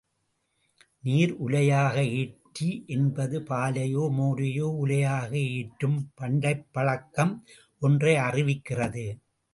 நீர் 0.99 1.33
உலையாக 1.37 1.95
ஏற்றி 2.21 2.69
என்பது, 2.87 3.39
பாலையோ 3.41 4.05
மோரையோ 4.17 4.67
உலையாக 4.77 5.31
ஏற்றும் 5.57 5.99
பண்டைய 6.15 6.57
பழக்கம் 6.71 7.33
ஒன்றை 7.81 8.15
அறிவிக்கிறது. 8.27 9.05